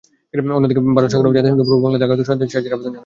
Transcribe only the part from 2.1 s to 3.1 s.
শরণার্থীদের সাহায্যের আবেদন জানায়।